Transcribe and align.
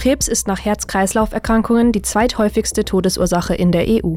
Krebs 0.00 0.28
ist 0.28 0.46
nach 0.46 0.64
Herz-Kreislauf-Erkrankungen 0.64 1.92
die 1.92 2.00
zweithäufigste 2.00 2.86
Todesursache 2.86 3.54
in 3.54 3.70
der 3.70 3.84
EU. 3.86 4.16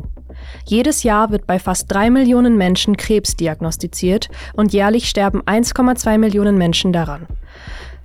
Jedes 0.65 1.03
Jahr 1.03 1.29
wird 1.29 1.45
bei 1.45 1.59
fast 1.59 1.91
drei 1.91 2.09
Millionen 2.09 2.55
Menschen 2.55 2.95
Krebs 2.95 3.35
diagnostiziert 3.35 4.29
und 4.53 4.71
jährlich 4.71 5.09
sterben 5.09 5.41
1,2 5.41 6.17
Millionen 6.19 6.57
Menschen 6.57 6.93
daran. 6.93 7.27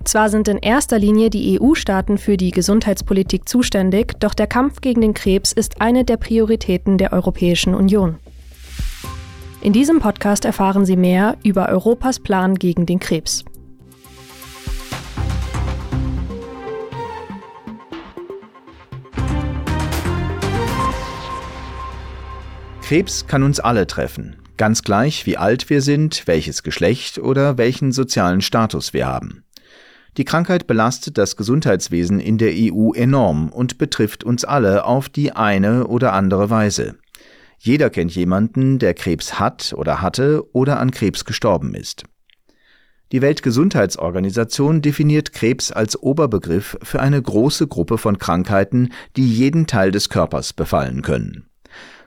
Zwar 0.03 0.27
sind 0.27 0.49
in 0.49 0.57
erster 0.57 0.99
Linie 0.99 1.29
die 1.29 1.57
EU-Staaten 1.57 2.17
für 2.17 2.35
die 2.35 2.51
Gesundheitspolitik 2.51 3.47
zuständig, 3.47 4.19
doch 4.19 4.33
der 4.33 4.47
Kampf 4.47 4.81
gegen 4.81 4.99
den 4.99 5.13
Krebs 5.13 5.53
ist 5.53 5.79
eine 5.79 6.03
der 6.03 6.17
Prioritäten 6.17 6.97
der 6.97 7.13
Europäischen 7.13 7.73
Union. 7.73 8.17
In 9.61 9.71
diesem 9.71 9.99
Podcast 9.99 10.43
erfahren 10.43 10.85
Sie 10.85 10.97
mehr 10.97 11.37
über 11.45 11.69
Europas 11.69 12.19
Plan 12.19 12.55
gegen 12.55 12.85
den 12.85 12.99
Krebs. 12.99 13.45
Krebs 22.89 23.27
kann 23.27 23.43
uns 23.43 23.59
alle 23.59 23.85
treffen, 23.85 24.37
ganz 24.57 24.81
gleich 24.81 25.27
wie 25.27 25.37
alt 25.37 25.69
wir 25.69 25.83
sind, 25.83 26.25
welches 26.25 26.63
Geschlecht 26.63 27.19
oder 27.19 27.59
welchen 27.59 27.91
sozialen 27.91 28.41
Status 28.41 28.93
wir 28.93 29.05
haben. 29.05 29.43
Die 30.17 30.25
Krankheit 30.25 30.65
belastet 30.65 31.19
das 31.19 31.37
Gesundheitswesen 31.37 32.19
in 32.19 32.39
der 32.39 32.51
EU 32.51 32.93
enorm 32.93 33.49
und 33.49 33.77
betrifft 33.77 34.23
uns 34.23 34.43
alle 34.43 34.85
auf 34.85 35.07
die 35.07 35.33
eine 35.33 35.85
oder 35.85 36.13
andere 36.13 36.49
Weise. 36.49 36.95
Jeder 37.59 37.91
kennt 37.91 38.15
jemanden, 38.15 38.79
der 38.79 38.95
Krebs 38.95 39.39
hat 39.39 39.75
oder 39.77 40.01
hatte 40.01 40.43
oder 40.55 40.79
an 40.79 40.89
Krebs 40.89 41.25
gestorben 41.25 41.75
ist. 41.75 42.05
Die 43.11 43.21
Weltgesundheitsorganisation 43.21 44.81
definiert 44.81 45.31
Krebs 45.31 45.71
als 45.71 45.95
Oberbegriff 45.95 46.75
für 46.81 46.99
eine 47.01 47.21
große 47.21 47.67
Gruppe 47.67 47.99
von 47.99 48.17
Krankheiten, 48.17 48.93
die 49.15 49.31
jeden 49.31 49.67
Teil 49.67 49.91
des 49.91 50.09
Körpers 50.09 50.53
befallen 50.53 51.03
können. 51.03 51.48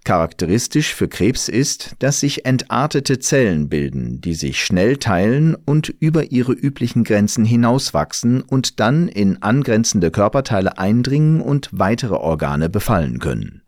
Charakteristisch 0.05 0.95
für 0.95 1.07
Krebs 1.07 1.49
ist, 1.49 1.95
dass 2.01 2.21
sich 2.21 2.45
entartete 2.45 3.21
Zellen 3.21 3.69
bilden, 3.69 4.21
die 4.21 4.35
sich 4.35 4.61
schnell 4.61 4.97
teilen 4.97 5.55
und 5.55 5.89
über 5.89 6.33
ihre 6.33 6.53
üblichen 6.53 7.05
Grenzen 7.05 7.45
hinauswachsen 7.45 8.43
und 8.43 8.81
dann 8.81 9.07
in 9.07 9.43
angrenzende 9.43 10.11
Körperteile 10.11 10.79
eindringen 10.79 11.41
und 11.41 11.69
weitere 11.73 12.15
Organe 12.15 12.69
befallen 12.69 13.21
können. 13.21 13.63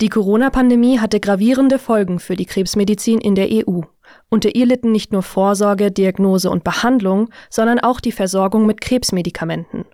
Die 0.00 0.08
Corona-Pandemie 0.08 1.00
hatte 1.00 1.18
gravierende 1.18 1.80
Folgen 1.80 2.20
für 2.20 2.36
die 2.36 2.46
Krebsmedizin 2.46 3.20
in 3.20 3.34
der 3.34 3.48
EU. 3.50 3.80
Unter 4.30 4.54
ihr 4.54 4.64
litten 4.64 4.92
nicht 4.92 5.12
nur 5.12 5.24
Vorsorge, 5.24 5.90
Diagnose 5.90 6.48
und 6.50 6.62
Behandlung, 6.62 7.30
sondern 7.50 7.80
auch 7.80 7.98
die 8.00 8.12
Versorgung 8.12 8.64
mit 8.64 8.80
Krebsmedikamenten. 8.80 9.84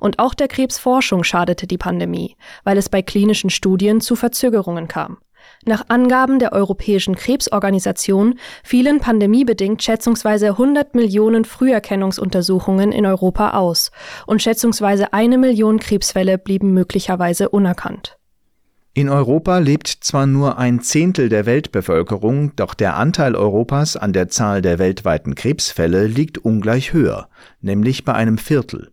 Und 0.00 0.18
auch 0.18 0.34
der 0.34 0.48
Krebsforschung 0.48 1.24
schadete 1.24 1.66
die 1.66 1.78
Pandemie, 1.78 2.36
weil 2.64 2.78
es 2.78 2.88
bei 2.88 3.02
klinischen 3.02 3.50
Studien 3.50 4.00
zu 4.00 4.16
Verzögerungen 4.16 4.88
kam. 4.88 5.18
Nach 5.64 5.84
Angaben 5.88 6.38
der 6.38 6.52
Europäischen 6.52 7.16
Krebsorganisation 7.16 8.38
fielen 8.62 9.00
pandemiebedingt 9.00 9.82
schätzungsweise 9.82 10.48
100 10.50 10.94
Millionen 10.94 11.44
Früherkennungsuntersuchungen 11.44 12.92
in 12.92 13.06
Europa 13.06 13.50
aus 13.50 13.90
und 14.26 14.42
schätzungsweise 14.42 15.12
eine 15.12 15.38
Million 15.38 15.78
Krebsfälle 15.80 16.38
blieben 16.38 16.72
möglicherweise 16.72 17.48
unerkannt. 17.48 18.16
In 18.94 19.10
Europa 19.10 19.58
lebt 19.58 19.88
zwar 19.88 20.26
nur 20.26 20.56
ein 20.56 20.80
Zehntel 20.80 21.28
der 21.28 21.44
Weltbevölkerung, 21.44 22.56
doch 22.56 22.72
der 22.72 22.96
Anteil 22.96 23.34
Europas 23.34 23.96
an 23.96 24.14
der 24.14 24.28
Zahl 24.28 24.62
der 24.62 24.78
weltweiten 24.78 25.34
Krebsfälle 25.34 26.06
liegt 26.06 26.38
ungleich 26.38 26.94
höher, 26.94 27.28
nämlich 27.60 28.04
bei 28.04 28.14
einem 28.14 28.38
Viertel. 28.38 28.92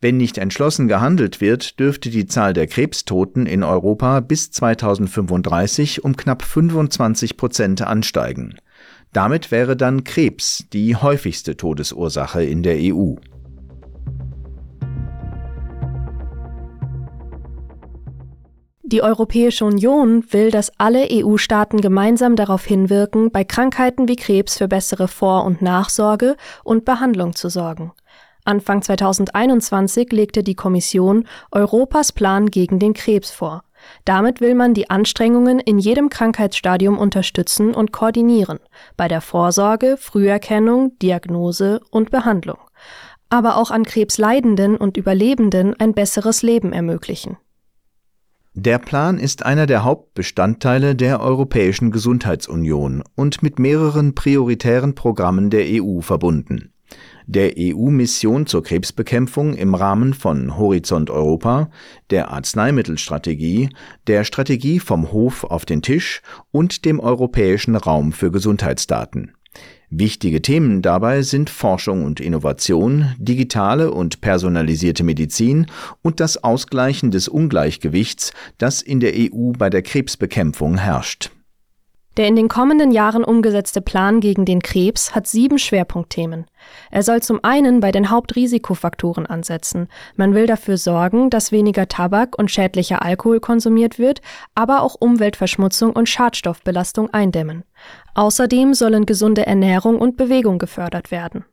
Wenn 0.00 0.18
nicht 0.18 0.36
entschlossen 0.36 0.88
gehandelt 0.88 1.40
wird, 1.40 1.80
dürfte 1.80 2.10
die 2.10 2.26
Zahl 2.26 2.52
der 2.52 2.66
Krebstoten 2.66 3.46
in 3.46 3.62
Europa 3.62 4.20
bis 4.20 4.50
2035 4.50 6.04
um 6.04 6.16
knapp 6.16 6.42
25 6.42 7.38
Prozent 7.38 7.80
ansteigen. 7.80 8.56
Damit 9.14 9.50
wäre 9.50 9.76
dann 9.76 10.04
Krebs 10.04 10.66
die 10.72 10.96
häufigste 10.96 11.56
Todesursache 11.56 12.44
in 12.44 12.62
der 12.62 12.76
EU. 12.78 13.14
Die 18.88 19.02
Europäische 19.02 19.64
Union 19.64 20.22
will, 20.30 20.52
dass 20.52 20.70
alle 20.78 21.08
EU-Staaten 21.10 21.80
gemeinsam 21.80 22.36
darauf 22.36 22.64
hinwirken, 22.64 23.32
bei 23.32 23.42
Krankheiten 23.42 24.06
wie 24.06 24.14
Krebs 24.14 24.58
für 24.58 24.68
bessere 24.68 25.08
Vor- 25.08 25.44
und 25.44 25.60
Nachsorge 25.60 26.36
und 26.62 26.84
Behandlung 26.84 27.34
zu 27.34 27.48
sorgen. 27.48 27.92
Anfang 28.46 28.82
2021 28.82 30.12
legte 30.12 30.42
die 30.42 30.54
Kommission 30.54 31.26
Europas 31.50 32.12
Plan 32.12 32.46
gegen 32.46 32.78
den 32.78 32.94
Krebs 32.94 33.30
vor. 33.30 33.64
Damit 34.04 34.40
will 34.40 34.54
man 34.54 34.74
die 34.74 34.90
Anstrengungen 34.90 35.58
in 35.58 35.78
jedem 35.78 36.08
Krankheitsstadium 36.08 36.98
unterstützen 36.98 37.74
und 37.74 37.92
koordinieren, 37.92 38.58
bei 38.96 39.08
der 39.08 39.20
Vorsorge, 39.20 39.96
Früherkennung, 39.98 40.98
Diagnose 41.00 41.80
und 41.90 42.10
Behandlung, 42.10 42.58
aber 43.28 43.56
auch 43.56 43.70
an 43.70 43.84
Krebsleidenden 43.84 44.76
und 44.76 44.96
Überlebenden 44.96 45.74
ein 45.78 45.92
besseres 45.92 46.42
Leben 46.42 46.72
ermöglichen. 46.72 47.36
Der 48.54 48.78
Plan 48.78 49.18
ist 49.18 49.44
einer 49.44 49.66
der 49.66 49.84
Hauptbestandteile 49.84 50.96
der 50.96 51.20
Europäischen 51.20 51.90
Gesundheitsunion 51.90 53.04
und 53.14 53.42
mit 53.42 53.58
mehreren 53.58 54.14
prioritären 54.14 54.94
Programmen 54.94 55.50
der 55.50 55.66
EU 55.68 56.00
verbunden 56.00 56.72
der 57.26 57.54
EU-Mission 57.58 58.46
zur 58.46 58.62
Krebsbekämpfung 58.62 59.54
im 59.54 59.74
Rahmen 59.74 60.14
von 60.14 60.56
Horizont 60.56 61.10
Europa, 61.10 61.70
der 62.10 62.30
Arzneimittelstrategie, 62.30 63.68
der 64.06 64.24
Strategie 64.24 64.80
vom 64.80 65.12
Hof 65.12 65.44
auf 65.44 65.64
den 65.64 65.82
Tisch 65.82 66.22
und 66.52 66.84
dem 66.84 67.00
Europäischen 67.00 67.76
Raum 67.76 68.12
für 68.12 68.30
Gesundheitsdaten. 68.30 69.32
Wichtige 69.88 70.42
Themen 70.42 70.82
dabei 70.82 71.22
sind 71.22 71.48
Forschung 71.48 72.04
und 72.04 72.18
Innovation, 72.18 73.14
digitale 73.18 73.92
und 73.92 74.20
personalisierte 74.20 75.04
Medizin 75.04 75.66
und 76.02 76.18
das 76.18 76.42
Ausgleichen 76.42 77.12
des 77.12 77.28
Ungleichgewichts, 77.28 78.32
das 78.58 78.82
in 78.82 78.98
der 78.98 79.12
EU 79.14 79.52
bei 79.56 79.70
der 79.70 79.82
Krebsbekämpfung 79.82 80.76
herrscht. 80.76 81.30
Der 82.16 82.28
in 82.28 82.36
den 82.36 82.48
kommenden 82.48 82.92
Jahren 82.92 83.24
umgesetzte 83.24 83.82
Plan 83.82 84.20
gegen 84.20 84.46
den 84.46 84.62
Krebs 84.62 85.14
hat 85.14 85.26
sieben 85.26 85.58
Schwerpunktthemen. 85.58 86.46
Er 86.90 87.02
soll 87.02 87.22
zum 87.22 87.44
einen 87.44 87.80
bei 87.80 87.92
den 87.92 88.10
Hauptrisikofaktoren 88.10 89.26
ansetzen. 89.26 89.88
Man 90.16 90.34
will 90.34 90.46
dafür 90.46 90.78
sorgen, 90.78 91.28
dass 91.28 91.52
weniger 91.52 91.88
Tabak 91.88 92.38
und 92.38 92.50
schädlicher 92.50 93.02
Alkohol 93.02 93.40
konsumiert 93.40 93.98
wird, 93.98 94.22
aber 94.54 94.82
auch 94.82 94.94
Umweltverschmutzung 94.98 95.92
und 95.92 96.08
Schadstoffbelastung 96.08 97.10
eindämmen. 97.12 97.64
Außerdem 98.14 98.72
sollen 98.72 99.04
gesunde 99.04 99.46
Ernährung 99.46 99.98
und 99.98 100.16
Bewegung 100.16 100.58
gefördert 100.58 101.10
werden. 101.10 101.44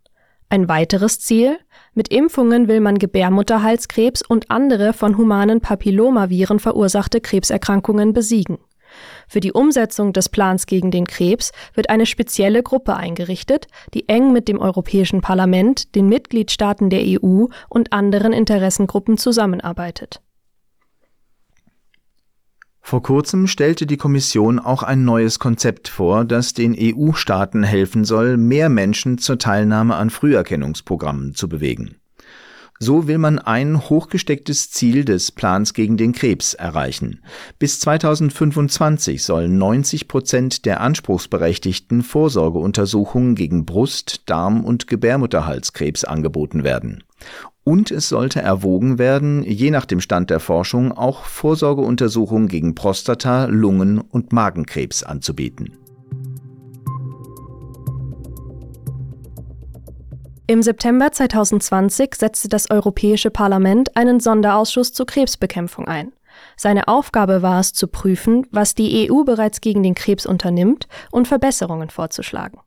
Ein 0.47 0.69
weiteres 0.69 1.19
Ziel? 1.19 1.57
Mit 1.93 2.07
Impfungen 2.07 2.69
will 2.69 2.79
man 2.79 2.99
Gebärmutterhalskrebs 2.99 4.21
und 4.21 4.49
andere 4.49 4.93
von 4.93 5.17
humanen 5.17 5.59
Papillomaviren 5.59 6.59
verursachte 6.59 7.19
Krebserkrankungen 7.19 8.13
besiegen. 8.13 8.59
Für 9.27 9.39
die 9.39 9.51
Umsetzung 9.51 10.13
des 10.13 10.29
Plans 10.29 10.65
gegen 10.65 10.91
den 10.91 11.05
Krebs 11.05 11.51
wird 11.73 11.89
eine 11.89 12.05
spezielle 12.05 12.63
Gruppe 12.63 12.95
eingerichtet, 12.95 13.67
die 13.93 14.07
eng 14.09 14.33
mit 14.33 14.47
dem 14.47 14.59
Europäischen 14.59 15.21
Parlament, 15.21 15.95
den 15.95 16.07
Mitgliedstaaten 16.07 16.89
der 16.89 17.03
EU 17.03 17.45
und 17.69 17.93
anderen 17.93 18.33
Interessengruppen 18.33 19.17
zusammenarbeitet. 19.17 20.21
Vor 22.85 23.01
kurzem 23.01 23.47
stellte 23.47 23.85
die 23.85 23.95
Kommission 23.95 24.59
auch 24.59 24.83
ein 24.83 25.05
neues 25.05 25.39
Konzept 25.39 25.87
vor, 25.87 26.25
das 26.25 26.53
den 26.53 26.75
EU-Staaten 26.77 27.63
helfen 27.63 28.03
soll, 28.03 28.35
mehr 28.35 28.67
Menschen 28.67 29.17
zur 29.17 29.39
Teilnahme 29.39 29.95
an 29.95 30.09
Früherkennungsprogrammen 30.09 31.33
zu 31.33 31.47
bewegen. 31.47 31.95
So 32.79 33.07
will 33.07 33.17
man 33.17 33.39
ein 33.39 33.89
hochgestecktes 33.89 34.71
Ziel 34.71 35.05
des 35.05 35.31
Plans 35.31 35.73
gegen 35.73 35.95
den 35.95 36.11
Krebs 36.11 36.53
erreichen. 36.53 37.21
Bis 37.59 37.79
2025 37.79 39.23
sollen 39.23 39.57
90 39.57 40.07
Prozent 40.07 40.65
der 40.65 40.81
Anspruchsberechtigten 40.81 42.01
Vorsorgeuntersuchungen 42.03 43.35
gegen 43.35 43.65
Brust-, 43.65 44.23
Darm- 44.25 44.65
und 44.65 44.87
Gebärmutterhalskrebs 44.87 46.03
angeboten 46.03 46.63
werden. 46.63 47.03
Und 47.63 47.91
es 47.91 48.09
sollte 48.09 48.41
erwogen 48.41 48.97
werden, 48.97 49.43
je 49.43 49.71
nach 49.71 49.85
dem 49.85 50.01
Stand 50.01 50.29
der 50.29 50.41
Forschung 50.41 50.91
auch 50.91 51.23
Vorsorgeuntersuchungen 51.23 52.49
gegen 52.49 52.75
Prostata-, 52.75 53.45
Lungen- 53.45 53.99
und 53.99 54.33
Magenkrebs 54.33 55.03
anzubieten. 55.03 55.77
Im 60.45 60.61
September 60.61 61.09
2020 61.09 62.15
setzte 62.15 62.49
das 62.49 62.69
Europäische 62.69 63.31
Parlament 63.31 63.95
einen 63.95 64.19
Sonderausschuss 64.19 64.91
zur 64.91 65.05
Krebsbekämpfung 65.05 65.87
ein. 65.87 66.11
Seine 66.57 66.89
Aufgabe 66.89 67.41
war 67.41 67.61
es 67.61 67.71
zu 67.71 67.87
prüfen, 67.87 68.45
was 68.51 68.75
die 68.75 69.09
EU 69.09 69.23
bereits 69.23 69.61
gegen 69.61 69.83
den 69.83 69.95
Krebs 69.95 70.25
unternimmt 70.25 70.89
und 71.11 71.29
Verbesserungen 71.29 71.89
vorzuschlagen. 71.89 72.59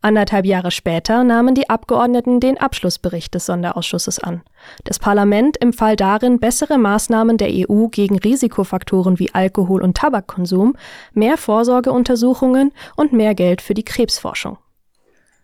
Anderthalb 0.00 0.46
Jahre 0.46 0.72
später 0.72 1.22
nahmen 1.22 1.54
die 1.54 1.70
Abgeordneten 1.70 2.40
den 2.40 2.58
Abschlussbericht 2.58 3.32
des 3.32 3.46
Sonderausschusses 3.46 4.18
an. 4.18 4.42
Das 4.82 4.98
Parlament 4.98 5.62
empfahl 5.62 5.94
darin 5.94 6.40
bessere 6.40 6.76
Maßnahmen 6.76 7.38
der 7.38 7.50
EU 7.52 7.86
gegen 7.86 8.18
Risikofaktoren 8.18 9.20
wie 9.20 9.32
Alkohol- 9.32 9.82
und 9.82 9.96
Tabakkonsum, 9.96 10.74
mehr 11.12 11.38
Vorsorgeuntersuchungen 11.38 12.72
und 12.96 13.12
mehr 13.12 13.36
Geld 13.36 13.62
für 13.62 13.74
die 13.74 13.84
Krebsforschung. 13.84 14.58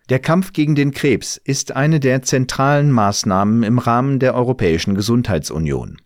Der 0.08 0.20
Kampf 0.20 0.54
gegen 0.54 0.74
den 0.74 0.92
Krebs 0.92 1.36
ist 1.36 1.76
eine 1.76 2.00
der 2.00 2.22
zentralen 2.22 2.90
Maßnahmen 2.90 3.62
im 3.62 3.78
Rahmen 3.78 4.18
der 4.18 4.34
Europäischen 4.34 4.94
Gesundheitsunion. 4.94 5.98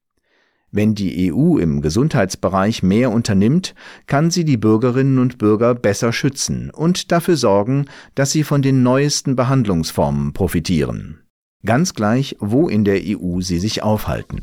Wenn 0.73 0.97
die 0.97 1.33
EU 1.33 1.59
im 1.59 1.83
Gesundheitsbereich 1.83 2.83
mehr 2.83 3.13
unternimmt, 3.13 3.77
kann 4.09 4.33
sie 4.33 4.45
die 4.45 4.57
Bürgerinnen 4.57 5.21
und 5.21 5.39
Bürger 5.39 5.77
besser 5.77 6.13
schützen 6.13 6.71
und 6.71 7.13
dafür 7.13 7.37
sorgen, 7.37 7.85
dass 8.17 8.33
sie 8.33 8.43
von 8.43 8.61
den 8.61 8.83
neuesten 8.83 9.37
Behandlungsformen 9.37 10.33
profitieren. 10.33 11.21
Ganz 11.65 11.95
gleich, 11.95 12.35
wo 12.41 12.69
in 12.69 12.85
der 12.85 13.03
EU 13.05 13.41
sie 13.41 13.61
sich 13.61 13.85
aufhalten. 13.85 14.41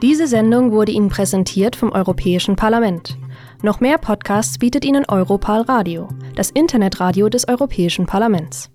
Diese 0.00 0.28
Sendung 0.28 0.70
wurde 0.70 0.92
Ihnen 0.92 1.08
präsentiert 1.08 1.74
vom 1.74 1.90
Europäischen 1.90 2.54
Parlament. 2.54 3.18
Noch 3.62 3.80
mehr 3.80 3.98
Podcasts 3.98 4.56
bietet 4.56 4.86
Ihnen 4.86 5.04
Europal 5.06 5.60
Radio, 5.62 6.08
das 6.34 6.50
Internetradio 6.50 7.28
des 7.28 7.46
Europäischen 7.46 8.06
Parlaments. 8.06 8.70